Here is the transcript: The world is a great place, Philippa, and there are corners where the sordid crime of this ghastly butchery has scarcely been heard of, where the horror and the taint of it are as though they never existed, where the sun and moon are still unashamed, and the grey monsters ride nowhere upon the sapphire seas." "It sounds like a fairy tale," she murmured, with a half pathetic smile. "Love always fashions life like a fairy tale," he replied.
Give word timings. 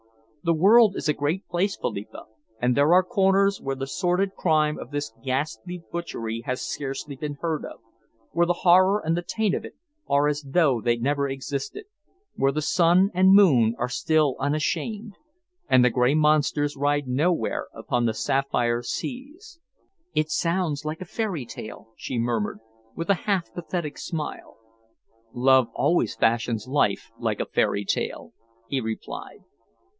The 0.43 0.55
world 0.55 0.95
is 0.95 1.07
a 1.07 1.13
great 1.13 1.47
place, 1.47 1.77
Philippa, 1.77 2.25
and 2.59 2.75
there 2.75 2.91
are 2.95 3.03
corners 3.03 3.61
where 3.61 3.75
the 3.75 3.85
sordid 3.85 4.33
crime 4.33 4.79
of 4.79 4.89
this 4.89 5.13
ghastly 5.23 5.83
butchery 5.91 6.41
has 6.47 6.63
scarcely 6.63 7.15
been 7.15 7.35
heard 7.39 7.63
of, 7.63 7.79
where 8.31 8.47
the 8.47 8.61
horror 8.65 8.99
and 9.05 9.15
the 9.15 9.21
taint 9.21 9.53
of 9.53 9.63
it 9.63 9.75
are 10.09 10.27
as 10.27 10.41
though 10.41 10.81
they 10.81 10.97
never 10.97 11.29
existed, 11.29 11.83
where 12.33 12.51
the 12.51 12.63
sun 12.63 13.11
and 13.13 13.35
moon 13.35 13.75
are 13.77 13.87
still 13.87 14.35
unashamed, 14.39 15.13
and 15.69 15.85
the 15.85 15.91
grey 15.91 16.15
monsters 16.15 16.75
ride 16.75 17.07
nowhere 17.07 17.67
upon 17.71 18.07
the 18.07 18.13
sapphire 18.15 18.81
seas." 18.81 19.59
"It 20.15 20.31
sounds 20.31 20.83
like 20.83 21.01
a 21.01 21.05
fairy 21.05 21.45
tale," 21.45 21.89
she 21.95 22.17
murmured, 22.17 22.57
with 22.95 23.11
a 23.11 23.29
half 23.29 23.53
pathetic 23.53 23.99
smile. 23.99 24.57
"Love 25.33 25.67
always 25.75 26.15
fashions 26.15 26.67
life 26.67 27.11
like 27.19 27.39
a 27.39 27.45
fairy 27.45 27.85
tale," 27.85 28.33
he 28.67 28.81
replied. 28.81 29.43